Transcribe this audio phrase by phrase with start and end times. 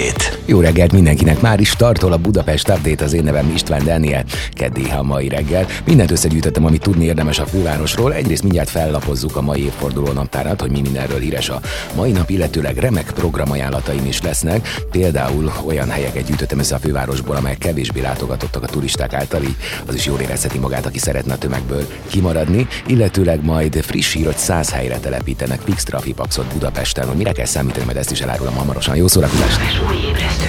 [0.00, 0.39] Update.
[0.50, 4.84] Jó reggelt mindenkinek, már is startol a Budapest Update, az én nevem István Daniel, keddi
[4.96, 5.66] a mai reggel.
[5.84, 8.14] Mindent összegyűjtöttem, amit tudni érdemes a fővárosról.
[8.14, 11.60] Egyrészt mindjárt fellapozzuk a mai évforduló naptárát, hogy mi mindenről híres a
[11.96, 14.68] mai nap, illetőleg remek programajánlataim is lesznek.
[14.90, 19.56] Például olyan helyeket gyűjtöttem össze a fővárosból, amelyek kevésbé látogatottak a turisták által, így
[19.86, 22.66] az is jól érezheti magát, aki szeretne a tömegből kimaradni.
[22.86, 27.84] Illetőleg majd friss hír, hogy száz helyre telepítenek fix trafipaxot Budapesten, hogy mire kell számítani,
[27.84, 28.96] majd ezt is elárulom hamarosan.
[28.96, 30.39] Jó szórakozást!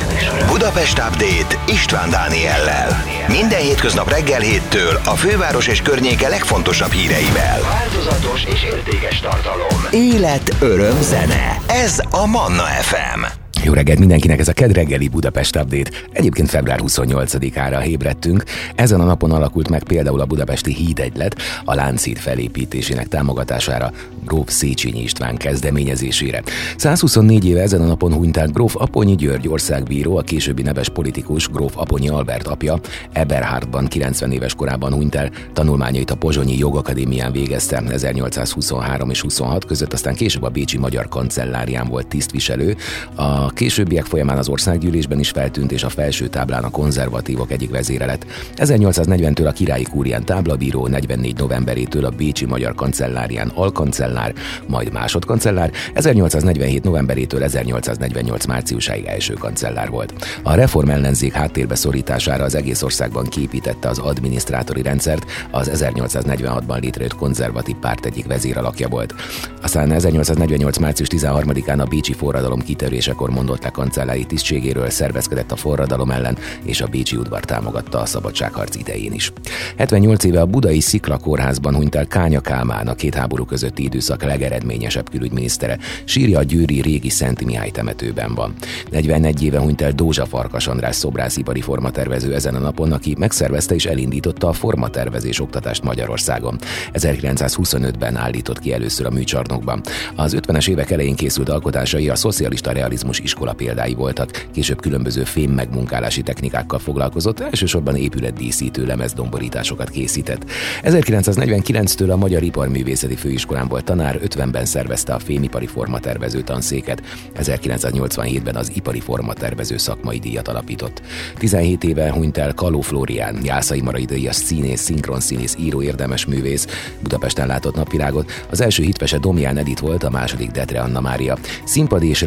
[0.47, 3.03] Budapest Update István Dániellel.
[3.27, 7.61] Minden hétköznap reggel héttől a főváros és környéke legfontosabb híreivel.
[7.61, 9.87] Változatos és értékes tartalom.
[9.91, 11.57] Élet, öröm, zene.
[11.67, 13.40] Ez a Manna FM.
[13.63, 15.91] Jó reggelt mindenkinek, ez a KED reggeli Budapest Update.
[16.11, 18.43] Egyébként február 28-ára ébredtünk.
[18.75, 23.91] Ezen a napon alakult meg például a budapesti hídegylet a Lánchíd felépítésének támogatására
[24.25, 26.43] Gróf Széchenyi István kezdeményezésére.
[26.77, 31.47] 124 éve ezen a napon hunyt el Gróf Aponyi György országbíró, a későbbi neves politikus
[31.47, 32.79] Gróf Aponyi Albert apja.
[33.11, 39.93] Eberhardtban 90 éves korában hunyt el, tanulmányait a Pozsonyi Jogakadémián végezte 1823 és 26 között,
[39.93, 42.75] aztán később a Bécsi Magyar Kancellárián volt tisztviselő.
[43.15, 48.05] A későbbiek folyamán az országgyűlésben is feltűnt, és a felső táblán a konzervatívok egyik vezére
[48.05, 48.25] lett.
[48.55, 54.33] 1840-től a királyi kúrián táblabíró, 44 novemberétől a Bécsi Magyar Kancellárián alkancellár,
[54.67, 60.13] majd másodkancellár, 1847 novemberétől 1848 márciusáig első kancellár volt.
[60.43, 67.15] A reform ellenzék háttérbe szorítására az egész országban képítette az adminisztrátori rendszert, az 1846-ban létrejött
[67.15, 69.13] konzervatív párt egyik vezéralakja volt.
[69.61, 70.77] Aztán 1848.
[70.77, 76.81] március 13-án a Bécsi forradalom kitörésekor mondott le kancellári tisztségéről, szervezkedett a forradalom ellen, és
[76.81, 79.33] a Bécsi udvar támogatta a szabadságharc idején is.
[79.77, 84.23] 78 éve a budai Szikla kórházban hunyt el Kánya Kálmán, a két háború közötti időszak
[84.23, 85.77] legeredményesebb külügyminisztere.
[86.03, 88.53] Sírja a győri régi Szent Mihály temetőben van.
[88.89, 93.85] 41 éve hunyt el Dózsa Farkas András szobrászipari formatervező ezen a napon, aki megszervezte és
[93.85, 96.59] elindította a formatervezés oktatást Magyarországon.
[96.93, 99.81] 1925-ben állított ki először a műcsarnokban.
[100.15, 105.51] Az 50-es évek elején készült alkotásai a szocialista realizmus iskola példái voltak, később különböző fém
[105.51, 110.45] megmunkálási technikákkal foglalkozott, elsősorban épületdíszítő lemezdomborításokat készített.
[110.83, 117.01] 1949-től a Magyar Iparművészeti Főiskolán volt tanár, 50-ben szervezte a fémipari formatervező tanszéket,
[117.39, 121.01] 1987-ben az ipari formatervező szakmai díjat alapított.
[121.37, 126.67] 17 éve hunyt el Kaló Flórián, Jászai Marai díjas színész, szinkronszínész, író, érdemes művész,
[126.99, 128.31] Budapesten látott napvilágot.
[128.49, 131.37] Az első hitvese Domján Edit volt, a második Detre Anna Mária.
[131.63, 132.21] Színpadi és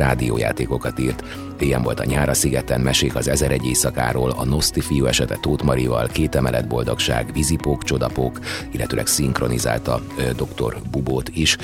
[0.84, 1.24] rádiójátékokat írt.
[1.58, 5.64] Ilyen volt a Nyára szigeten, mesék az Ezer egy éjszakáról, a Noszti fiú esete Tóth
[5.64, 8.38] Marival, Két emelet boldogság, Vízipók, Csodapók,
[8.70, 10.00] illetőleg szinkronizálta
[10.36, 10.76] dr.
[10.90, 11.56] Bubót is.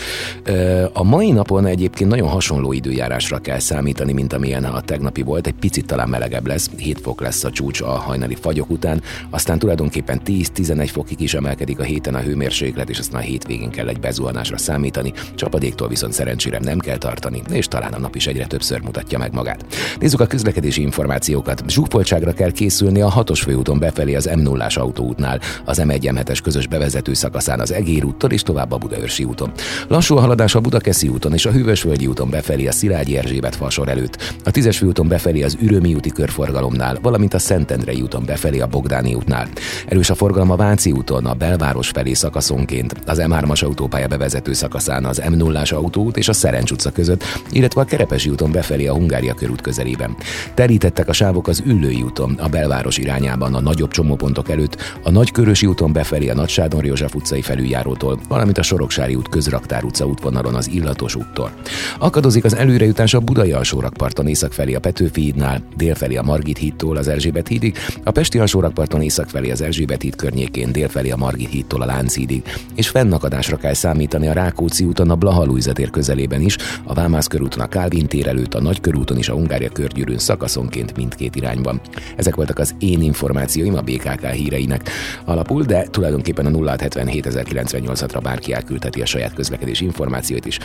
[0.42, 5.46] Ö, a mai napon egyébként nagyon hasonló időjárásra kell számítani, mint amilyen a tegnapi volt.
[5.46, 9.58] Egy picit talán melegebb lesz, 7 fok lesz a csúcs a hajnali fagyok után, aztán
[9.58, 14.00] tulajdonképpen 10-11 fokig is emelkedik a héten a hőmérséklet, és aztán a hétvégén kell egy
[14.00, 15.12] bezuhanásra számítani.
[15.34, 19.32] Csapadéktól viszont szerencsére nem kell tartani, és talán a nap is egyre többször mutatja meg
[19.32, 19.64] magát.
[20.00, 21.62] Nézzük a közlekedési információkat.
[21.68, 27.14] Zsúfoltságra kell készülni a hatos főúton befelé az m 0 autóútnál, az M1-M7-es közös bevezető
[27.14, 29.52] szakaszán az Egér úttól és tovább a Budaörsi úton.
[29.88, 33.88] Lassú a haladás a Budakeszi úton és a Hűvösvölgyi úton befelé a Szilágyi Erzsébet falsor
[33.88, 38.66] előtt, a 10-es főúton befelé az Ürömi úti körforgalomnál, valamint a Szentendrei úton befelé a
[38.66, 39.48] Bogdáni útnál.
[39.86, 45.04] Erős a forgalom a Váci úton, a belváros felé szakaszonként, az M3-as autópálya bevezető szakaszán
[45.04, 48.94] az m 0 autóút és a Szerencs utca között, illetve a Kerepesi úton befelé a
[49.00, 50.16] Hungária körút közelében.
[50.54, 55.66] Terítettek a sávok az Üllői úton, a belváros irányában, a nagyobb csomópontok előtt, a Nagykörösi
[55.66, 60.54] úton befelé a Nagy Sándor József utcai felüljárótól, valamint a Soroksári út közraktár utca útvonalon
[60.54, 61.52] az Illatos úttól.
[61.98, 66.58] Akadozik az előrejutás a Budai alsórakparton észak felé a Petőfi hídnál, dél felé a Margit
[66.58, 71.10] hídtól az Erzsébet hídig, a Pesti alsórakparton észak felé az Erzsébet híd környékén, dél felé
[71.10, 72.42] a Margit hídtól a Lánchídig,
[72.74, 77.60] és fennakadásra kell számítani a Rákóczi úton a Blaha tér közelében is, a Vámász körúton
[77.60, 78.60] a Kálvin tér előtt, a
[78.90, 81.80] Nagykörúton és a Hungária körgyűrűn szakaszonként mindkét irányban.
[82.16, 84.90] Ezek voltak az én információim a BKK híreinek
[85.24, 90.58] alapul, de tulajdonképpen a 0677 ra bárki elküldheti a saját közlekedési információit is,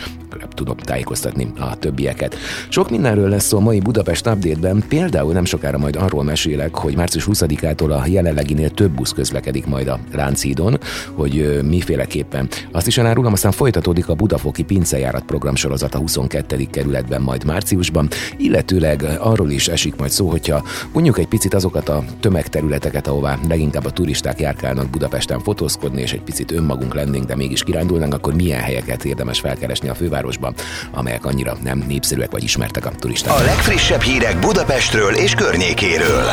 [0.54, 2.36] tudom tájékoztatni a többieket.
[2.68, 6.96] Sok mindenről lesz szó a mai Budapest update-ben, például nem sokára majd arról mesélek, hogy
[6.96, 10.78] március 20-ától a jelenleginél több busz közlekedik majd a Lánchídon,
[11.12, 12.48] hogy miféleképpen.
[12.72, 16.66] Azt is elárulom, aztán folytatódik a Budafoki pincejárat programsorozat a 22.
[16.70, 22.04] kerületben majd márciusban, illetőleg arról is esik majd szó, hogyha mondjuk egy picit azokat a
[22.20, 27.62] tömegterületeket, ahová leginkább a turisták járkálnak Budapesten fotózkodni, és egy picit önmagunk lennénk, de mégis
[27.62, 30.54] kirándulnánk, akkor milyen helyeket érdemes felkeresni a fővárosban,
[30.92, 33.32] amelyek annyira nem népszerűek vagy ismertek a turisták.
[33.38, 36.24] A legfrissebb hírek Budapestről és környékéről.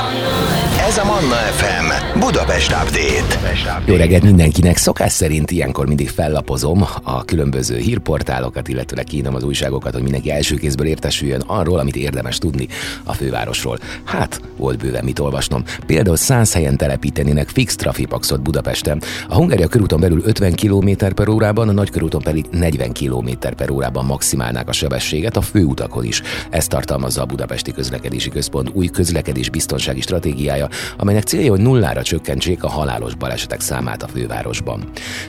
[0.87, 3.39] Ez a Manna FM Budapest Update.
[3.85, 4.77] Jó reggelt mindenkinek!
[4.77, 10.55] Szokás szerint ilyenkor mindig fellapozom a különböző hírportálokat, illetve kínom az újságokat, hogy mindenki első
[10.55, 12.67] kézből értesüljön arról, amit érdemes tudni
[13.03, 13.77] a fővárosról.
[14.03, 15.63] Hát, volt bőven mit olvasnom.
[15.85, 19.01] Például 100 helyen telepítenének fix trafipaxot Budapesten.
[19.27, 24.05] A Hungária körúton belül 50 km per órában, a nagykörúton pedig 40 km per órában
[24.05, 26.21] maximálnák a sebességet a főutakon is.
[26.49, 30.67] Ezt tartalmazza a Budapesti Közlekedési Központ új közlekedés biztonsági stratégiája,
[30.97, 34.83] amelynek célja, hogy nullára csökkentsék a halálos balesetek számát a fővárosban.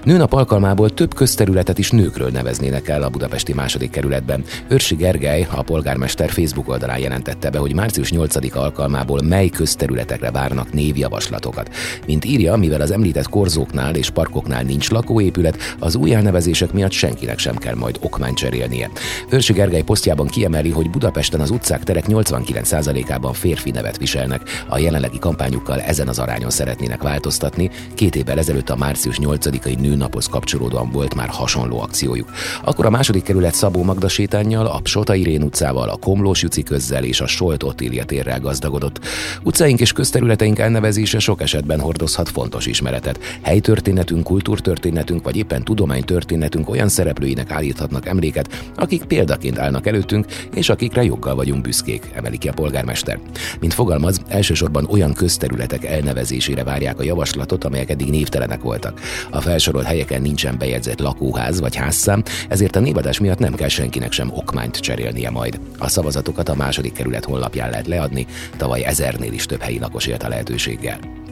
[0.04, 4.44] Nőnap alkalmából több közterületet is nőkről neveznének el a budapesti második kerületben.
[4.68, 10.72] Őrsi Gergely, a polgármester Facebook oldalán jelentette be, hogy március 8 alkalmából mely közterületekre várnak
[10.72, 11.70] névjavaslatokat.
[12.06, 17.38] Mint írja, mivel az említett korzóknál és parkoknál nincs lakóépület, az új elnevezések miatt senkinek
[17.38, 18.90] sem kell majd okmányt cserélnie.
[19.28, 24.42] Őrsi Gergely posztjában kiemeli, hogy Budapesten az utcák terek 89%-ában férfi nevet viselnek.
[24.68, 27.70] A jelenlegi kampányukkal ezen az arányon szeretnének változtatni.
[27.94, 32.30] Két évvel ezelőtt a március 8-ai nőnaphoz kapcsolódóan volt már hasonló akciójuk.
[32.64, 37.04] Akkor a második kerület Szabó Magda sétányjal, a Psota Irén utcával, a Komlós Juci közzel
[37.04, 39.00] és a Solt Ottilia térrel gazdagodott.
[39.42, 43.18] Utcáink és közterületeink elnevezése sok esetben hordozhat fontos ismeretet.
[43.42, 51.04] Helytörténetünk, kultúrtörténetünk vagy éppen tudománytörténetünk olyan szereplőinek állíthatnak emléket, akik példaként állnak előttünk, és akikre
[51.04, 53.18] joggal vagyunk büszkék, emeli ki a polgármester.
[53.60, 59.00] Mint fogalmaz, elsősorban olyan közterületek elnevezésére várják a javaslatot, amelyek eddig névtelenek voltak.
[59.30, 64.12] A felsorolt helyeken nincsen bejegyzett lakóház vagy házszám, ezért a névadás miatt nem kell senkinek
[64.12, 65.60] sem okmányt cserélnie majd.
[65.78, 70.22] A szavazatokat a második kerület honlapján lehet leadni, tavaly ezernél is több helyi lakos élt
[70.22, 71.23] a lehetőséggel.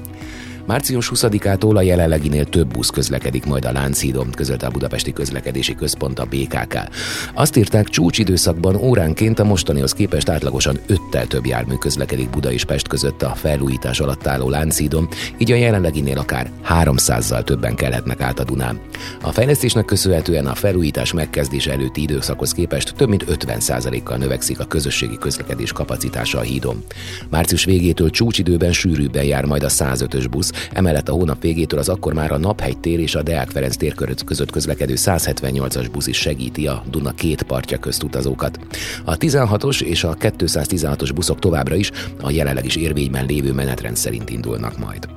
[0.72, 6.19] Március 20-ától a jelenleginél több busz közlekedik majd a Lánchídon, közölte a Budapesti Közlekedési Központ
[6.19, 6.78] a BKK.
[7.34, 12.88] Azt írták, csúcsidőszakban óránként a mostanihoz képest átlagosan öttel több jármű közlekedik Buda és Pest
[12.88, 15.08] között a felújítás alatt álló Lánchídon,
[15.38, 18.80] így a jelenleginél akár 300-zal többen kelhetnek át a Dunán.
[19.22, 25.19] A fejlesztésnek köszönhetően a felújítás megkezdése előtti időszakhoz képest több mint 50%-kal növekszik a közösségi
[25.19, 26.84] közlekedés kapacitása a hídon.
[27.30, 32.12] Március végétől csúcsidőben sűrűbben jár majd a 105-ös busz, emellett a hónap végétől az akkor
[32.12, 33.94] már a Naphegy tér és a Deák Ferenc tér
[34.25, 38.59] között közlekedő 178-as busz is segíti a Duna két partja közt utazókat.
[39.05, 44.31] A 16-os és a 216-os buszok továbbra is a jelenleg is érvényben lévő menetrend szerint
[44.31, 45.09] indulnak majd.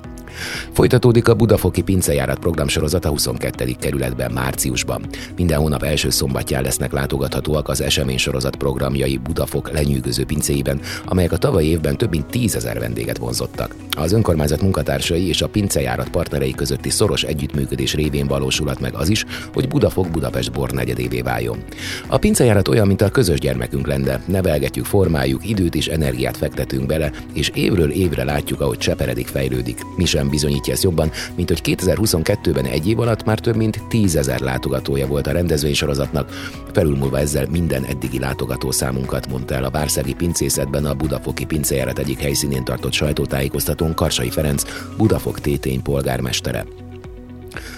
[0.71, 3.75] Folytatódik a Budafoki Pincejárat programsorozat a 22.
[3.79, 5.01] kerületben márciusban.
[5.35, 11.37] Minden hónap első szombatján lesznek látogathatóak az esemény sorozat programjai Budafok lenyűgöző pincéiben, amelyek a
[11.37, 13.75] tavalyi évben több mint tízezer vendéget vonzottak.
[13.97, 19.25] Az önkormányzat munkatársai és a pincejárat partnerei közötti szoros együttműködés révén valósulhat meg az is,
[19.53, 21.63] hogy Budafok Budapest bornegyedévé váljon.
[22.07, 27.11] A pincejárat olyan, mint a közös gyermekünk lenne, nevelgetjük, formáljuk, időt és energiát fektetünk bele,
[27.33, 29.79] és évről évre látjuk, ahogy cseperedik, fejlődik.
[29.97, 34.39] Mi sem bizonyítja ezt jobban, mint hogy 2022-ben egy év alatt már több mint tízezer
[34.39, 36.29] látogatója volt a rendezvénysorozatnak,
[36.73, 42.19] felülmúlva ezzel minden eddigi látogató számunkat, mondta el a Várszegi pincészetben a Budafoki pincejárat egyik
[42.19, 44.63] helyszínén tartott sajtótájékoztatón Karsai Ferenc,
[44.97, 46.84] Budafok tétény polgármestere.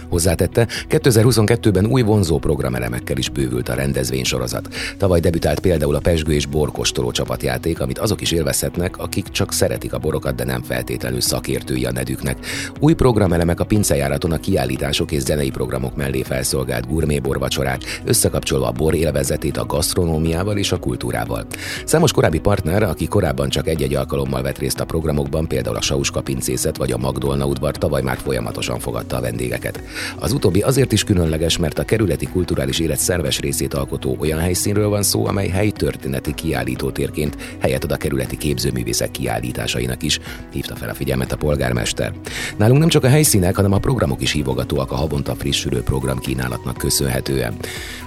[0.09, 4.67] Hozzátette, 2022-ben új vonzó programelemekkel is bővült a rendezvénysorozat.
[4.97, 9.93] Tavaly debütált például a pesgő és borkostoló csapatjáték, amit azok is élvezhetnek, akik csak szeretik
[9.93, 12.37] a borokat, de nem feltétlenül szakértői a nedüknek.
[12.79, 18.71] Új programelemek a pincejáraton a kiállítások és zenei programok mellé felszolgált gurmé borvacsorák, összekapcsolva a
[18.71, 21.45] bor élvezetét a gasztronómiával és a kultúrával.
[21.85, 26.21] Számos korábbi partner, aki korábban csak egy-egy alkalommal vett részt a programokban, például a Sauska
[26.21, 29.81] pincészet vagy a Magdolna udvar tavaly már folyamatosan fogadta a vendégeket.
[30.19, 34.89] Az utóbbi azért is különleges, mert a kerületi kulturális élet szerves részét alkotó olyan helyszínről
[34.89, 40.19] van szó, amely helyi történeti kiállítótérként helyet ad a kerületi képzőművészek kiállításainak is,
[40.51, 42.13] hívta fel a figyelmet a polgármester.
[42.57, 46.77] Nálunk nem csak a helyszínek, hanem a programok is hívogatóak a havonta frissülő program kínálatnak
[46.77, 47.55] köszönhetően.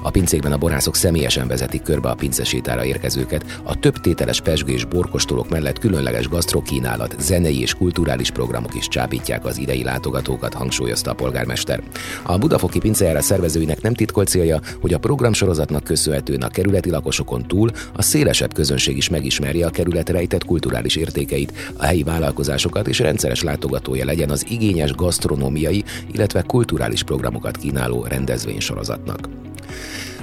[0.02, 4.84] A pincékben a borászok személyesen vezetik körbe a pincesétára érkezőket, a több tételes pesgő és
[4.84, 11.14] borkostolók mellett különleges gasztrokínálat, zenei és kulturális programok is csábítják az idei látogatókat, hangsúlyozta a
[11.14, 11.79] polgármester.
[12.22, 17.70] A Budafoki pincejára szervezőinek nem titkolt célja, hogy a programsorozatnak köszönhetően a kerületi lakosokon túl
[17.92, 23.42] a szélesebb közönség is megismerje a kerület rejtett kulturális értékeit, a helyi vállalkozásokat és rendszeres
[23.42, 29.28] látogatója legyen az igényes gasztronómiai, illetve kulturális programokat kínáló rendezvénysorozatnak.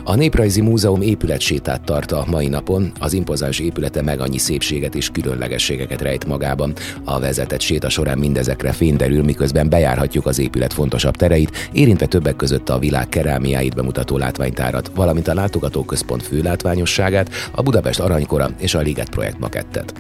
[0.10, 5.10] A Néprajzi Múzeum épületsétát tart a mai napon, az impozáns épülete meg annyi szépséget és
[5.10, 6.74] különlegességeket rejt magában.
[7.04, 12.36] A vezetett séta során mindezekre fény derül, miközben bejárhatjuk az épület fontosabb tereit, érintve többek
[12.36, 18.80] között a világ kerámiáit bemutató látványtárat, valamint a látogatóközpont főlátványosságát, a Budapest Aranykora és a
[18.80, 19.94] Liget projekt makettet.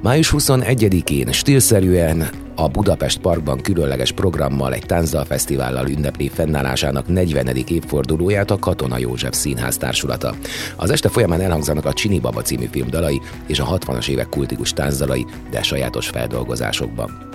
[0.00, 7.56] Május 21-én stílszerűen a Budapest Parkban különleges programmal egy táncdalfesztivállal ünnepli fennállásának 40.
[7.68, 10.34] évfordulóját a Katona József Színház társulata.
[10.76, 14.72] Az este folyamán elhangzanak a Csini Baba című film dalai és a 60-as évek kultikus
[14.72, 17.33] táncdalai, de sajátos feldolgozásokban.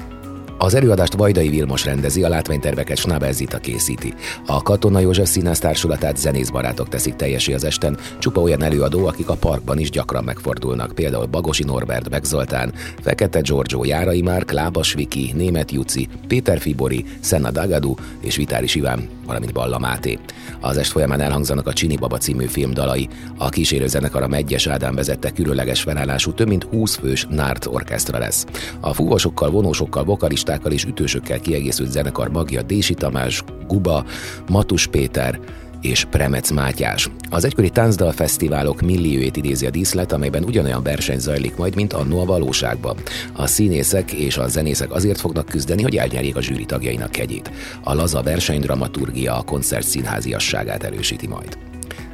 [0.61, 4.13] Az előadást Vajdai Vilmos rendezi, a látványterveket Schnabel Zita készíti.
[4.45, 9.35] A Katona József Színház társulatát zenészbarátok teszik teljesé az esten, csupa olyan előadó, akik a
[9.35, 15.71] parkban is gyakran megfordulnak, például Bagosi Norbert, Begzoltán, Fekete Giorgio, Járai Márk, Lábas Viki, Német
[15.71, 20.19] Juci, Péter Fibori, Senna Dagadu és Vitáris Iván, valamint Balla Máté.
[20.59, 23.07] Az est folyamán elhangzanak a Csini Baba című film dalai.
[23.37, 28.17] A kísérő zenekar a Megyes Ádám vezette különleges felállású több mint 20 fős nárt orkesztra
[28.17, 28.45] lesz.
[28.79, 30.03] A fúvosokkal, vonósokkal,
[30.49, 34.05] vokalistákkal és ütősökkel kiegészült zenekar magja Dési Tamás, Guba,
[34.49, 35.39] Matus Péter,
[35.81, 37.09] és Premec Mátyás.
[37.29, 42.19] Az egykori táncdal fesztiválok millióét idézi a díszlet, amelyben ugyanolyan verseny zajlik majd, mint annó
[42.19, 42.97] a valóságban.
[43.33, 47.51] A színészek és a zenészek azért fognak küzdeni, hogy elnyerjék a zsűri tagjainak kegyét.
[47.83, 51.68] A laza versenydramaturgia a koncert színháziasságát erősíti majd.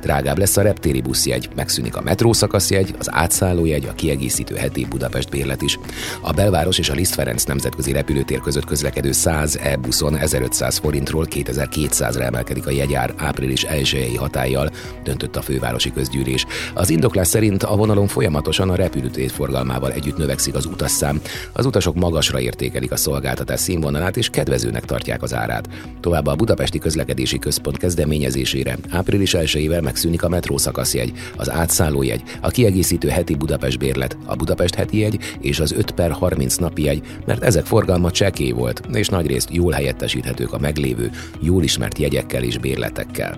[0.06, 5.62] Drágább lesz a reptéri buszjegy, megszűnik a metrószakaszjegy, az átszállójegy, a kiegészítő heti Budapest bérlet
[5.62, 5.80] is.
[6.22, 12.22] A belváros és a Liszt Ferenc nemzetközi repülőtér között közlekedő 100 e-buszon 1500 forintról 2200-ra
[12.22, 14.72] emelkedik a jegyár április 1 hatállyal,
[15.04, 16.46] döntött a fővárosi közgyűlés.
[16.74, 21.22] Az indoklás szerint a vonalon folyamatosan a repülőtér forgalmával együtt növekszik az utasszám.
[21.54, 25.70] Az utasok magasra értékelik a szolgáltatás színvonalát és kedvezőnek tartják az árát.
[26.00, 32.50] Továbbá a Budapesti Közlekedési Központ kezdeményezésére április 1 megszűnik a metró szakaszjegy, az átszállójegy, a
[32.50, 37.02] kiegészítő heti Budapest bérlet, a Budapest heti jegy és az 5 per 30 napi jegy,
[37.26, 42.58] mert ezek forgalma csekély volt, és nagyrészt jól helyettesíthetők a meglévő, jól ismert jegyekkel és
[42.58, 43.38] bérletekkel.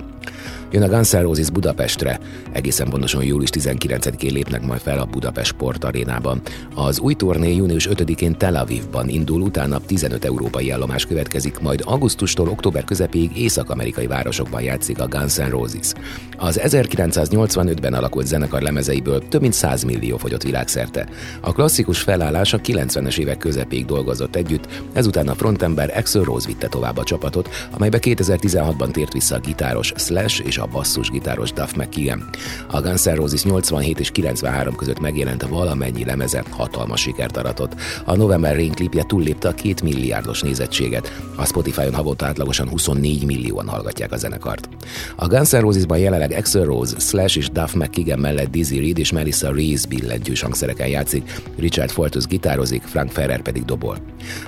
[0.71, 2.19] Jön a Guns N' Roses Budapestre,
[2.51, 6.41] egészen pontosan július 19-én lépnek majd fel a Budapest Sport Arénában.
[6.75, 12.47] Az új turné június 5-én Tel Avivban indul, utána 15 európai állomás következik, majd augusztustól
[12.47, 15.93] október közepéig észak-amerikai városokban játszik a Guns N' Roses.
[16.37, 21.07] Az 1985-ben alakult zenekar lemezeiből több mint 100 millió fogyott világszerte.
[21.41, 26.67] A klasszikus felállás a 90-es évek közepéig dolgozott együtt, ezután a frontember Axel Rose vitte
[26.67, 32.29] tovább a csapatot, amelybe 2016-ban tért vissza a gitáros Slash és a basszusgitáros Duff McKean.
[32.67, 37.75] A Guns N' Roses 87 és 93 között megjelent valamennyi lemeze hatalmas sikert aratott.
[38.05, 41.11] A November Rain klipje túllépte a két milliárdos nézettséget.
[41.35, 44.69] A Spotify-on havonta átlagosan 24 millióan hallgatják a zenekart.
[45.15, 49.11] A Guns N' Roses-ban jelenleg Axel Rose, Slash és Duff McKagan mellett Dizzy Reed és
[49.11, 53.97] Melissa Reese billentyűs hangszereken játszik, Richard Fortus gitározik, Frank Ferrer pedig dobol.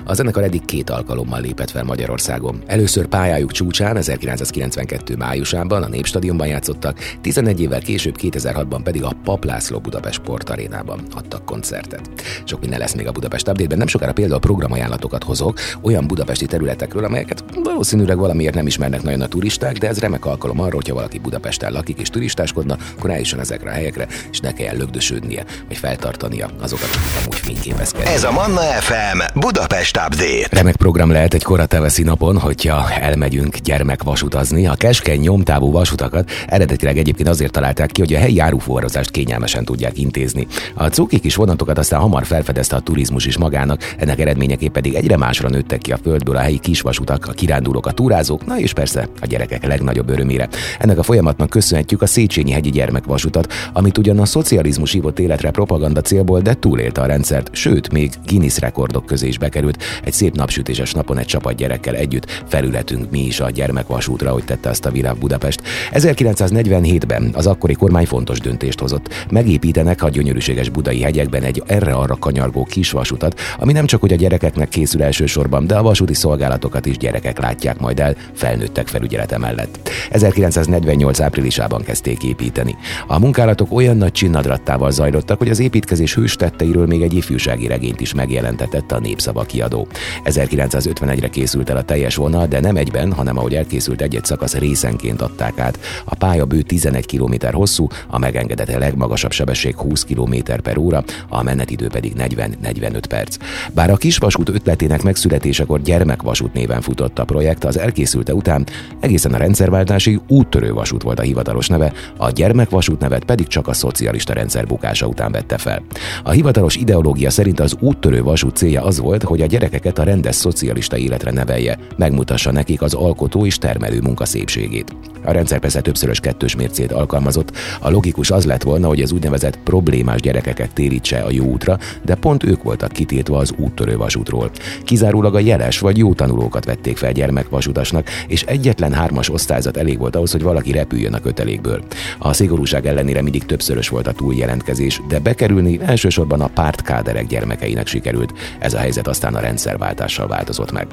[0.04, 2.62] A zenekar eddig két alkalommal lépett fel Magyarországon.
[2.66, 9.44] Először pályájuk csúcsán 1992 májusában a Népstadionban játszottak, 11 évvel később 2006-ban pedig a Pap
[9.44, 12.00] László Budapest Sportarénában adtak koncertet.
[12.44, 17.04] Sok minden lesz még a Budapest update nem sokára például programajánlatokat hozok olyan budapesti területekről,
[17.04, 21.18] amelyeket valószínűleg valamiért nem ismernek nagyon a turisták, de ez remek alkalom arra, hogyha valaki
[21.18, 26.50] Budapesten lakik és turistáskodna, akkor eljusson ezekre a helyekre, és ne kelljen lögdösödnie, vagy feltartania
[26.60, 28.12] azokat, akik amúgy fényképezkednek.
[28.12, 30.46] Ez a Manna FM Budapest Update.
[30.50, 34.66] Remek program lehet egy korateveszi napon, hogyha elmegyünk gyermekvasutazni.
[34.66, 39.98] A keskeny nyomtávú vasutakat eredetileg egyébként azért találták ki, hogy a helyi árufuvarozást kényelmesen tudják
[39.98, 40.46] intézni.
[40.74, 45.16] A cukik is vonatokat aztán hamar felfedezte a turizmus is magának, ennek eredményeképp pedig egyre
[45.16, 49.08] másra nőttek ki a földből a helyi kisvasutak, a kirándulók, a túrázók, na és persze
[49.20, 50.48] a gyerekek legnagyobb örömére.
[50.78, 56.00] Ennek a folyamatnak köszönhetjük a Széchenyi hegyi gyermekvasutat, amit ugyan a szocializmus hívott életre propaganda
[56.00, 59.82] célból, de túlélte a rendszert, sőt, még Guinness rekordok közé is bekerült.
[60.04, 64.68] Egy szép napsütéses napon egy csapat gyerekkel együtt felületünk mi is a gyermekvasútra, hogy tette
[64.68, 65.62] azt a világ Budapest.
[65.92, 69.26] 1947-ben az akkori kormány fontos döntést hozott.
[69.30, 74.68] Megépítenek a gyönyörűséges budai hegyekben egy erre-arra kanyargó kisvasutat, ami nem csak hogy a gyerekeknek
[74.68, 79.90] készül elsősorban, de a vasúti szolgálatokat is gyerekek látják majd el felnőttek felügyelete mellett.
[80.10, 82.76] 1948 áprilisában kezdték építeni.
[83.06, 88.14] A munkálatok olyan nagy csinnadrattával zajlottak, hogy az építkezés hőstetteiről még egy ifjúsági regényt is
[88.14, 89.86] megjelentetett a Népszava kiadó.
[90.24, 95.22] 1951-re készült el a teljes vonal, de nem egyben, hanem ahogy elkészült egy-egy szakasz részenként
[95.22, 96.04] adták át pályát.
[96.04, 101.42] A pálya bő 11 km hosszú, a megengedett legmagasabb sebesség 20 km per óra, a
[101.42, 103.36] menetidő pedig 40-45 perc.
[103.72, 108.66] Bár a kisvasút ötletének megszületésekor gyermekvasút néven futott a projekt, az elkészülte után
[109.00, 113.72] egészen a rendszerváltásig úttörő vasút volt a hivatalos neve, a gyermekvasút nevet pedig csak a
[113.72, 115.82] szocialista rendszer bukása után vette fel.
[116.22, 120.34] A hivatalos ideológia szerint az úttörő vasút célja az volt, hogy a gyerekeket a rendes
[120.34, 124.94] szocialista életre nevelje, megmutassa nekik az alkotó és termelő munka szépségét.
[125.24, 127.56] A rendszer persze többszörös kettős mércét alkalmazott.
[127.80, 132.14] A logikus az lett volna, hogy az úgynevezett problémás gyerekeket térítse a jó útra, de
[132.14, 134.50] pont ők voltak kitétve az úttörő vasútról.
[134.84, 140.16] Kizárólag a jeles vagy jó tanulókat vették fel gyermekvasutasnak, és egyetlen hármas osztályzat elég volt
[140.16, 141.84] ahhoz, hogy valaki repüljön a kötelékből.
[142.18, 148.32] A szigorúság ellenére mindig többszörös volt a túljelentkezés, de bekerülni elsősorban a pártkáderek gyermekeinek sikerült.
[148.58, 150.86] Ez a helyzet aztán a rendszerváltással változott meg.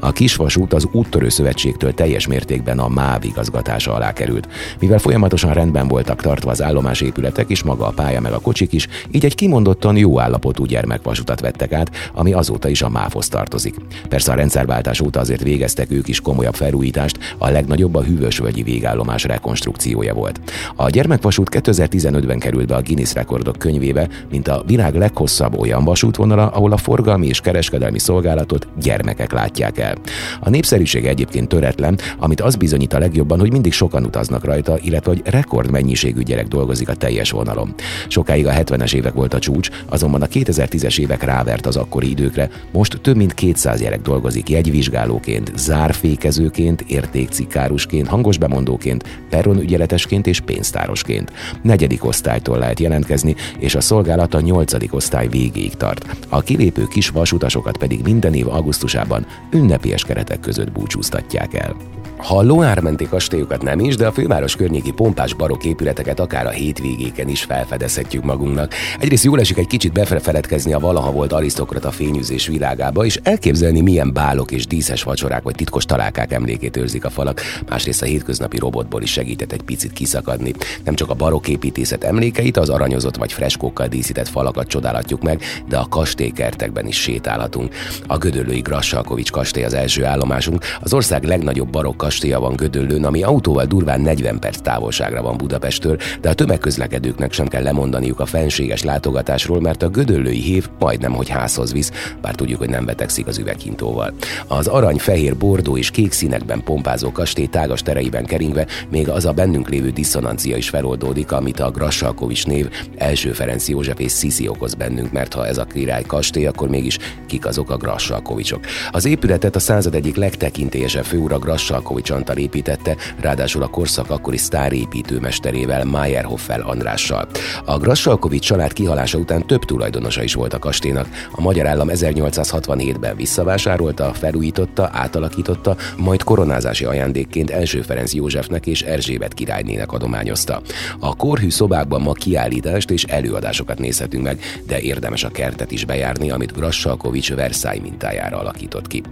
[0.00, 4.48] A kisvasút az úttörő szövetségtől teljes mértékben a MÁV igazgatása alá került.
[4.80, 8.88] Mivel folyamatosan rendben voltak tartva az állomásépületek és maga a pálya meg a kocsik is,
[9.10, 13.74] így egy kimondottan jó állapotú gyermekvasutat vettek át, ami azóta is a MÁV-hoz tartozik.
[14.08, 19.24] Persze a rendszerváltás óta azért végeztek ők is komolyabb felújítást, a legnagyobb a hűvösvölgyi végállomás
[19.24, 20.40] rekonstrukciója volt.
[20.76, 26.46] A gyermekvasút 2015-ben került be a Guinness rekordok könyvébe, mint a világ leghosszabb olyan vasútvonala,
[26.46, 29.94] ahol a forgalmi és kereskedelmi szolgálatot gyermekek látják el.
[30.40, 35.10] A népszerűség egyébként töretlen, amit az bizonyít a legjobban, hogy mindig sokan utaznak rajta, illetve
[35.10, 37.74] hogy rekordmennyiségű gyerek dolgozik a teljes vonalon.
[38.08, 42.50] Sokáig a 70-es évek volt a csúcs, azonban a 2010-es évek rávert az akkori időkre,
[42.72, 51.32] most több mint 200 gyerek dolgozik jegyvizsgálóként, zárfékezőként, értékcikárusként, hangos bemondóként, peronügyeletesként és pénztárosként.
[51.62, 56.16] Negyedik osztálytól lehet jelentkezni, és a szolgálat a nyolcadik osztály végéig tart.
[56.28, 61.76] A kilépő kis vasutasokat pedig minden év augusztusában ünnepélyes keretek között búcsúztatják el.
[62.16, 66.50] Ha a Loármenti kastélyokat nem is, de a főváros környéki pompás barok épületeket akár a
[66.50, 68.72] hétvégéken is felfedezhetjük magunknak.
[68.98, 74.12] Egyrészt jól esik egy kicsit befeledkezni a valaha volt arisztokrata fényűzés világába, és elképzelni, milyen
[74.12, 77.40] bálok és díszes vacsorák vagy titkos találkák emlékét őrzik a falak.
[77.68, 80.52] Másrészt a hétköznapi robotból is segített egy picit kiszakadni.
[80.84, 85.76] Nem csak a barok építészet emlékeit, az aranyozott vagy freskókkal díszített falakat csodálhatjuk meg, de
[85.76, 87.74] a kastélykertekben is sétálhatunk.
[88.06, 93.22] A Gödöllői Grassalkovics kastély az első állomásunk, az ország legnagyobb barokk kastélya van Gödöllőn, ami
[93.22, 98.82] autóval durván 40 perc távolságra van Budapesttől, de a tömegközlekedőknek sem kell lemondaniuk a fenséges
[98.82, 103.38] látogatásról, mert a gödöllői hév majdnem, hogy házhoz visz, bár tudjuk, hogy nem betegszik az
[103.38, 104.12] üveghintóval.
[104.46, 109.32] Az arany, fehér, bordó és kék színekben pompázó kastély tágas tereiben keringve még az a
[109.32, 114.74] bennünk lévő diszonancia is feloldódik, amit a Grassalkovics név első Ferenc József és Sziszi okoz
[114.74, 118.64] bennünk, mert ha ez a király kastély, akkor mégis kik azok a Grassalkovicsok.
[118.90, 125.84] Az épületet a század egyik legtekintélyesebb főura Grassalkovics Antal építette, ráadásul a korszak akkori sztárépítőmesterével
[125.84, 127.28] Meyerhoffel Andrással.
[127.64, 131.08] A Grassalkovics család kihalása után több tulajdonosa is volt a kastélynak.
[131.32, 139.34] A magyar állam 1867-ben visszavásárolta, felújította, átalakította, majd koronázási ajándékként első Ferenc Józsefnek és Erzsébet
[139.34, 140.60] királynének adományozta.
[140.98, 146.30] A korhű szobákban ma kiállítást és előadásokat nézhetünk meg, de érdemes a kertet is bejárni,
[146.30, 149.02] amit Grassalkovics Versailles mintájára alakított ki.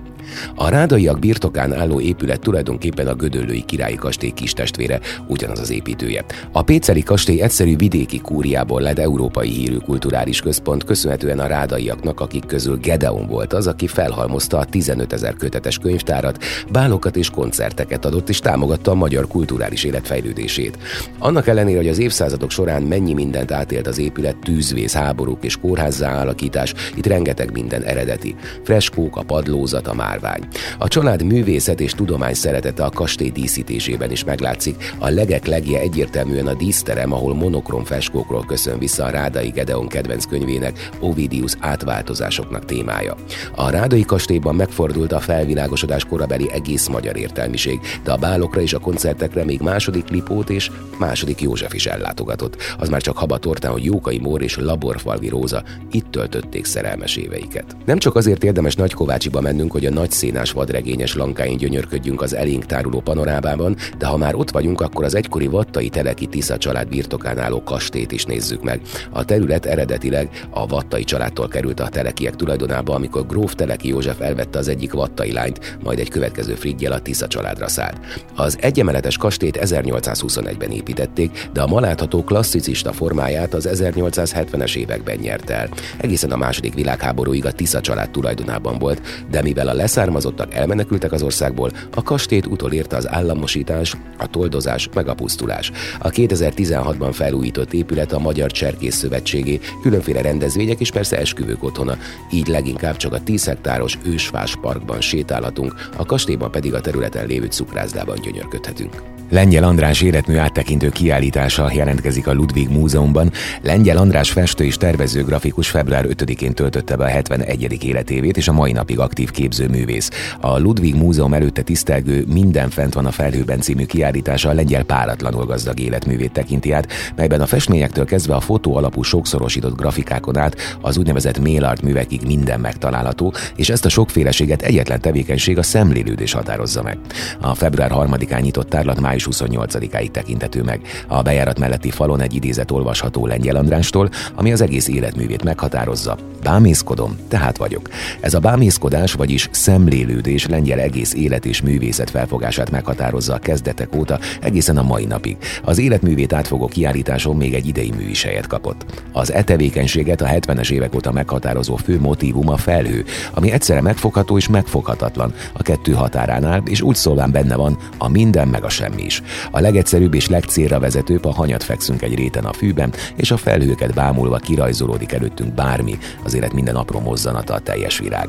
[0.54, 6.24] A rádaiak birtokán álló épület tulajdonképpen a Gödöllői királyi kastély kis testvére, ugyanaz az építője.
[6.52, 12.46] A Péceli kastély egyszerű vidéki kúriából lett európai hírű kulturális központ, köszönhetően a rádaiaknak, akik
[12.46, 18.28] közül Gedeon volt az, aki felhalmozta a 15 ezer kötetes könyvtárat, bálokat és koncerteket adott,
[18.28, 20.78] és támogatta a magyar kulturális élet fejlődését.
[21.18, 26.20] Annak ellenére, hogy az évszázadok során mennyi mindent átélt az épület, tűzvész, háborúk és kórházzá
[26.20, 28.34] alakítás, itt rengeteg minden eredeti.
[28.64, 30.48] Freskók, a padlózat, a már márvány.
[30.78, 34.94] A család művészet és tudomány szeretete a kastély díszítésében is meglátszik.
[34.98, 40.24] A legek legje egyértelműen a díszterem, ahol monokrom feskókról köszön vissza a Rádai Gedeon kedvenc
[40.26, 43.14] könyvének Ovidius átváltozásoknak témája.
[43.56, 48.78] A Rádai kastélyban megfordult a felvilágosodás korabeli egész magyar értelmiség, de a bálokra és a
[48.78, 52.56] koncertekre még második Lipót és második József is ellátogatott.
[52.78, 57.76] Az már csak habatortán, hogy Jókai Mór és Laborfalvi Róza itt töltötték szerelmes éveiket.
[57.84, 62.66] Nem csak azért érdemes Nagykovácsiba mennünk, hogy a nagy szénás vadregényes lankáin gyönyörködjünk az elénk
[62.66, 67.38] táruló panorámában, de ha már ott vagyunk, akkor az egykori vattai teleki Tisza család birtokán
[67.38, 68.80] álló kastét is nézzük meg.
[69.10, 74.58] A terület eredetileg a vattai családtól került a telekiek tulajdonába, amikor gróf Teleki József elvette
[74.58, 78.00] az egyik vattai lányt, majd egy következő friggyel a Tisza családra szállt.
[78.36, 85.50] Az egyemeletes kastét 1821-ben építették, de a ma látható klasszicista formáját az 1870-es években nyert
[85.50, 85.68] el.
[85.96, 91.12] Egészen a második világháborúig a Tisza család tulajdonában volt, de mivel a lesz leszármazottak elmenekültek
[91.12, 95.72] az országból, a kastélyt utolérte az államosítás, a toldozás meg a pusztulás.
[95.98, 101.96] A 2016-ban felújított épület a Magyar Cserkész Szövetségé, különféle rendezvények és persze esküvők otthona,
[102.30, 107.46] így leginkább csak a 10 hektáros ősfás parkban sétálhatunk, a kastélyban pedig a területen lévő
[107.46, 109.02] cukrászdában gyönyörködhetünk.
[109.32, 113.30] Lengyel András életmű áttekintő kiállítása jelentkezik a Ludwig Múzeumban.
[113.62, 117.84] Lengyel András festő és tervező grafikus február 5-én töltötte be a 71.
[117.84, 120.10] életévét, és a mai napig aktív képzőművész.
[120.40, 125.44] A Ludwig Múzeum előtte tisztelgő Minden fent van a felhőben című kiállítása a lengyel páratlanul
[125.44, 130.96] gazdag életművét tekinti át, melyben a festményektől kezdve a fotó alapú sokszorosított grafikákon át az
[130.96, 136.82] úgynevezett mail art művekig minden megtalálható, és ezt a sokféleséget egyetlen tevékenység a szemlélődés határozza
[136.82, 136.98] meg.
[137.40, 140.80] A február 3-án nyitott tárlat május május 28-áig tekintető meg.
[141.06, 146.16] A bejárat melletti falon egy idézet olvasható Lengyel Andrástól, ami az egész életművét meghatározza.
[146.42, 147.88] Bámészkodom, tehát vagyok.
[148.20, 153.38] Ez a bámészkodás, vagyis szemlélődés lengyel egész élet és művészet felfogását meghatározza a
[153.82, 155.36] kezdetek óta egészen a mai napig.
[155.62, 158.84] Az életművét átfogó kiállításon még egy idei mű is helyet kapott.
[159.12, 164.36] Az e tevékenységet a 70-es évek óta meghatározó fő motívum a felhő, ami egyszerre megfogható
[164.36, 169.02] és megfoghatatlan a kettő határánál, és úgy szólván benne van a minden meg a semmi
[169.02, 169.22] is.
[169.50, 173.94] A legegyszerűbb és legcélra vezetőbb a hanyat fekszünk egy réten a fűben, és a felhőket
[173.94, 178.28] bámulva kirajzolódik előttünk bármi, az élet minden apró mozzanata a teljes virág.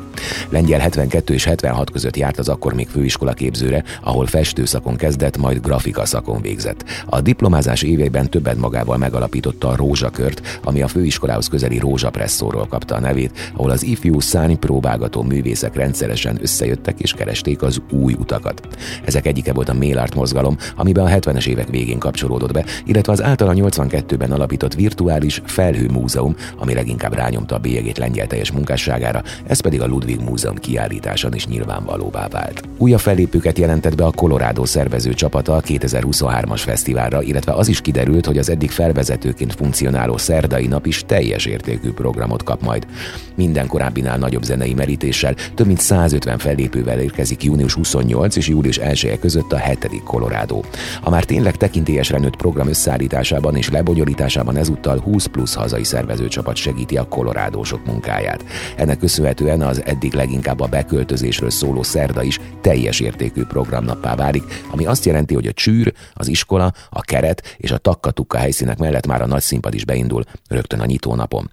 [0.49, 5.61] Lengyel 72 és 76 között járt az akkor még főiskola képzőre, ahol festőszakon kezdett, majd
[5.61, 6.83] grafika szakon végzett.
[7.05, 12.99] A diplomázás éveiben többet magával megalapította a Rózsakört, ami a főiskolához közeli Rózsapresszóról kapta a
[12.99, 18.67] nevét, ahol az ifjú szány próbálgató művészek rendszeresen összejöttek és keresték az új utakat.
[19.05, 23.21] Ezek egyike volt a Mélart mozgalom, amiben a 70-es évek végén kapcsolódott be, illetve az
[23.21, 29.81] általa 82-ben alapított virtuális felhőmúzeum, ami leginkább rányomta a bélyegét lengyel teljes munkásságára, ez pedig
[29.81, 32.63] a Ludwig Múzeum kiállításon is nyilvánvalóvá vált.
[32.77, 38.25] Újabb fellépőket jelentett be a Colorado szervező csapata a 2023-as fesztiválra, illetve az is kiderült,
[38.25, 42.87] hogy az eddig felvezetőként funkcionáló szerdai nap is teljes értékű programot kap majd.
[43.35, 49.19] Minden korábbinál nagyobb zenei merítéssel, több mint 150 fellépővel érkezik június 28 és július 1
[49.19, 50.03] között a 7.
[50.03, 50.61] Colorado
[51.01, 56.97] a már tényleg tekintélyesre nőtt program összeállításában és lebonyolításában ezúttal 20 plusz hazai szervezőcsapat segíti
[56.97, 58.43] a kolorádósok munkáját.
[58.75, 64.85] Ennek köszönhetően az eddig leginkább a beköltözésről szóló szerda is teljes értékű programnappá válik, ami
[64.85, 69.21] azt jelenti, hogy a csűr, az iskola, a keret és a takkatukka helyszínek mellett már
[69.21, 71.49] a nagy színpad is beindul rögtön a nyitónapon.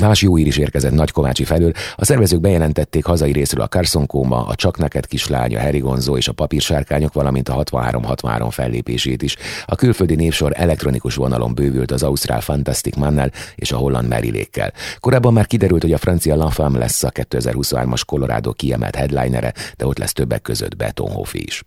[0.00, 1.72] Más jó ír is érkezett Nagykovácsi felől.
[1.96, 5.84] A szervezők bejelentették hazai részről a Carson Kóma, a Csak neked kislány, a Harry
[6.16, 9.36] és a Papírsárkányok, valamint a 63-63 fellépését is.
[9.66, 14.72] A külföldi névsor elektronikus vonalon bővült az Ausztrál Fantastic Mannel és a holland Merilékkel.
[15.00, 19.86] Korábban már kiderült, hogy a francia La Femme lesz a 2023-as Colorado kiemelt headlinere, de
[19.86, 21.64] ott lesz többek között Betonhoff is.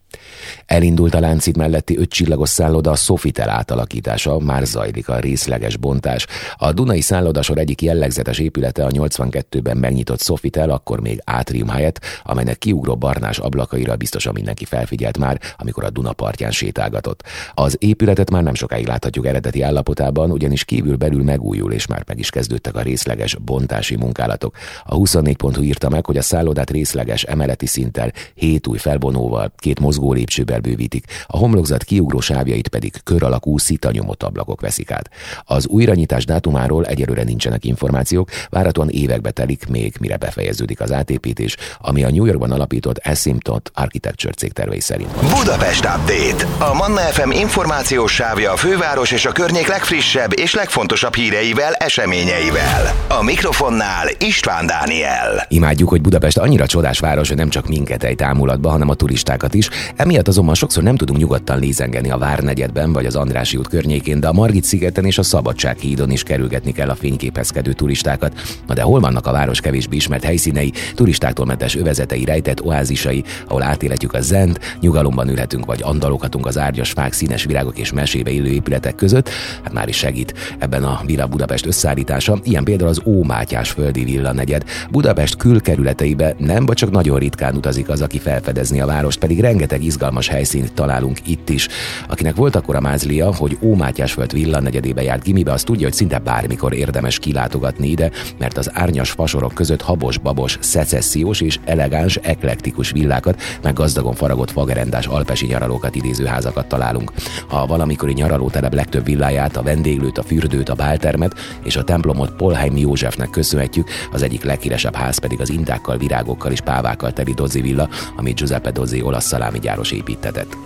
[0.65, 6.27] Elindult a láncid melletti ötcsillagos szálloda a Sofitel átalakítása, már zajlik a részleges bontás.
[6.57, 11.99] A Dunai szállodasor egyik jellegzetes természetes épülete a 82-ben megnyitott Sofitel, akkor még átrium helyett,
[12.23, 17.23] amelynek kiugró barnás ablakaira biztosan mindenki felfigyelt már, amikor a Duna partján sétálgatott.
[17.53, 22.19] Az épületet már nem sokáig láthatjuk eredeti állapotában, ugyanis kívül belül megújul, és már meg
[22.19, 24.55] is kezdődtek a részleges bontási munkálatok.
[24.83, 30.13] A 24.hu írta meg, hogy a szállodát részleges emeleti szinttel, hét új felvonóval, két mozgó
[30.13, 35.09] lépcsővel bővítik, a homlokzat kiugró sávjait pedig kör alakú szitanyomott ablakok veszik át.
[35.43, 41.55] Az újranyitás dátumáról egyelőre nincsenek információk, információk, várhatóan évekbe telik még, mire befejeződik az átépítés,
[41.77, 45.09] ami a New Yorkban alapított Asymptot Architecture cég tervei szerint.
[45.37, 46.65] Budapest Update.
[46.71, 52.95] A Manna FM információs sávja a főváros és a környék legfrissebb és legfontosabb híreivel, eseményeivel.
[53.07, 55.45] A mikrofonnál István Dániel.
[55.47, 59.53] Imádjuk, hogy Budapest annyira csodás város, hogy nem csak minket egy támulatba, hanem a turistákat
[59.53, 59.69] is.
[59.95, 64.27] Emiatt azonban sokszor nem tudunk nyugodtan lézengeni a Várnegyedben vagy az Andrási út környékén, de
[64.27, 68.33] a Margit szigeten és a Szabadság hídon is kerülgetni kell a fényképezkedő turistákat turistákat.
[68.67, 73.63] Na de hol vannak a város kevésbé ismert helyszínei, turistáktól mentes övezetei, rejtett oázisai, ahol
[73.63, 78.49] átéletjük a zent, nyugalomban ülhetünk vagy andaloghatunk az árgyas fák, színes virágok és mesébe illő
[78.49, 79.29] épületek között,
[79.63, 84.33] hát már is segít ebben a Villa Budapest összeállítása, ilyen például az Ómátyás földi villa
[84.33, 84.63] negyed.
[84.91, 89.83] Budapest külkerületeibe nem, vagy csak nagyon ritkán utazik az, aki felfedezni a várost, pedig rengeteg
[89.83, 91.67] izgalmas helyszínt találunk itt is.
[92.07, 95.95] Akinek volt akkor a mázlia, hogy Ómátyás föld villa negyedébe járt gimibe, az tudja, hogy
[95.95, 102.91] szinte bármikor érdemes kilátogatni ide, mert az árnyas fasorok között habos-babos, szecessziós és elegáns, eklektikus
[102.91, 107.11] villákat, meg gazdagon faragott fagerendás alpesi nyaralókat idéző házakat találunk.
[107.49, 112.77] A valamikori nyaralótelep legtöbb villáját, a vendéglőt, a fürdőt, a báltermet és a templomot Polheim
[112.77, 117.89] Józsefnek köszönhetjük, az egyik leghíresebb ház pedig az intákkal, virágokkal és pávákkal teli Dozzi villa,
[118.15, 120.57] amit Giuseppe Dozzi olasz szalámigyáros építetett.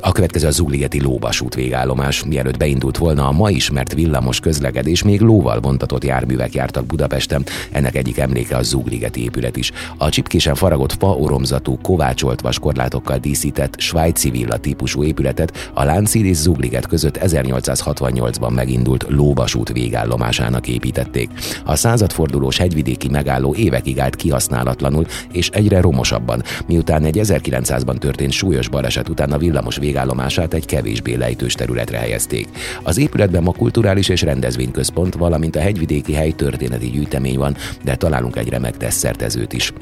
[0.00, 2.24] A következő a Zugligeti lóvasút végállomás.
[2.24, 7.44] Mielőtt beindult volna a ma ismert villamos közlekedés, még lóval vontatott járművek jártak Budapesten.
[7.70, 9.72] Ennek egyik emléke a Zugligeti épület is.
[9.96, 16.36] A csipkésen faragott fa oromzatú, kovácsolt vaskorlátokkal díszített svájci villa típusú épületet a Lánchíd és
[16.36, 21.30] Zugliget között 1868-ban megindult lóvasút végállomásának építették.
[21.64, 28.68] A századfordulós hegyvidéki megálló évekig állt kihasználatlanul és egyre romosabban, miután egy 1900-ban történt súlyos
[28.68, 32.48] baleset után a villamos végállomását egy kevésbé lejtős területre helyezték.
[32.82, 38.36] Az épületben ma kulturális és rendezvényközpont, valamint a hegyvidéki hely történeti gyűjtemény van, de találunk
[38.36, 39.72] egy remek desszertezőt is.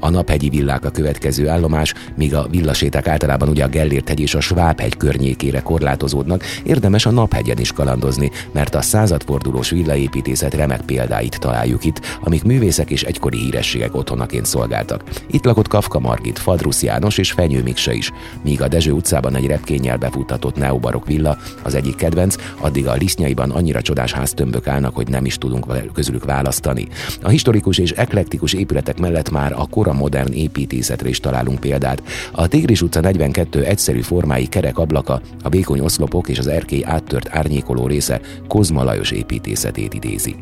[0.00, 4.34] A naphegyi villák a következő állomás, míg a villaséták általában ugye a Gellért hegy és
[4.34, 11.38] a Sváb-hegy környékére korlátozódnak, érdemes a naphegyen is kalandozni, mert a századfordulós villaépítészet remek példáit
[11.40, 15.02] találjuk itt, amik művészek és egykori hírességek otthonaként szolgáltak.
[15.30, 18.10] Itt lakott Kafka Margit, Fadrusz János és Fenyő Miksa is,
[18.42, 23.50] míg a Dezső utcában egy repkénnyel befuttatott neobarok villa, az egyik kedvenc, addig a lisznyaiban
[23.50, 26.88] annyira csodás háztömbök állnak, hogy nem is tudunk közülük választani.
[27.22, 32.02] A historikus és eklektikus épületek mellett már a kor akkora modern építészetre is találunk példát.
[32.32, 37.28] A Tigris utca 42 egyszerű formái kerek ablaka, a vékony oszlopok és az erkély áttört
[37.30, 40.34] árnyékoló része Kozma Lajos építészetét idézi.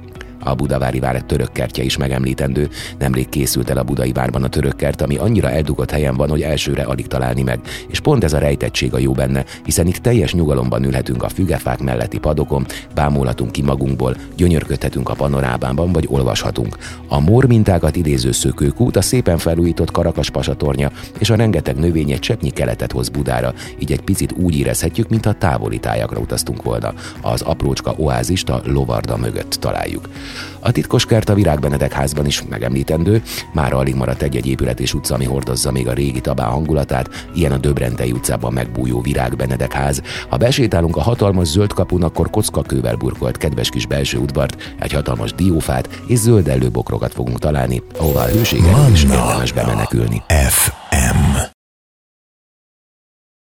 [0.46, 2.68] A Budavári vár török kertje is megemlítendő.
[2.98, 6.42] Nemrég készült el a Budai várban a török kert, ami annyira eldugott helyen van, hogy
[6.42, 7.60] elsőre alig találni meg.
[7.88, 11.82] És pont ez a rejtettség a jó benne, hiszen itt teljes nyugalomban ülhetünk a fügefák
[11.82, 16.76] melletti padokon, bámulhatunk ki magunkból, gyönyörködhetünk a panorámában, vagy olvashatunk.
[17.08, 22.18] A mór mintákat idéző szökőkút, a szépen felújított karakas pasatornya és a rengeteg növény egy
[22.18, 26.94] cseppnyi keletet hoz Budára, így egy picit úgy érezhetjük, mintha távoli tájakra utaztunk volna.
[27.20, 30.08] Az aprócska oázist a lovarda mögött találjuk.
[30.60, 33.22] A titkos kert a Virágbenedek házban is megemlítendő,
[33.52, 37.52] már alig maradt egy-egy épület és utca, ami hordozza még a régi tabá hangulatát, ilyen
[37.52, 40.02] a Döbrentei utcában megbújó Virágbenedek ház.
[40.28, 45.32] Ha besétálunk a hatalmas zöld kapun, akkor kockakővel burkolt kedves kis belső udvart, egy hatalmas
[45.32, 50.22] diófát és zöld előbokrokat fogunk találni, ahová a hőségen is érdemes bemenekülni.
[50.48, 50.70] F